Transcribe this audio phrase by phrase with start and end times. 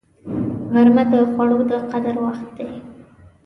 [0.71, 2.69] غرمه د خوړو د قدر وخت دی